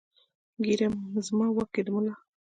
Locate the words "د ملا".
1.85-2.13